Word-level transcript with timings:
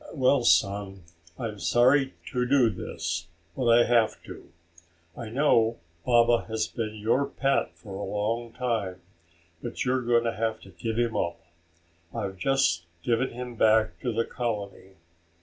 "Well, 0.15 0.43
son, 0.45 1.03
I'm 1.37 1.59
sorry 1.59 2.15
to 2.31 2.47
do 2.47 2.71
this, 2.71 3.27
but 3.55 3.67
I 3.69 3.83
have 3.83 4.19
to. 4.23 4.51
I 5.15 5.29
know 5.29 5.77
Baba 6.03 6.45
has 6.47 6.65
been 6.65 6.95
your 6.95 7.27
pet 7.27 7.69
for 7.75 7.93
a 7.93 8.01
long 8.03 8.51
time, 8.51 8.99
but 9.61 9.85
you 9.85 9.93
are 9.93 10.01
going 10.01 10.23
to 10.23 10.33
have 10.33 10.59
to 10.61 10.71
give 10.71 10.97
him 10.97 11.15
up. 11.15 11.39
I've 12.15 12.39
just 12.39 12.85
given 13.03 13.29
him 13.29 13.53
back 13.53 13.99
to 13.99 14.11
the 14.11 14.25
colony. 14.25 14.93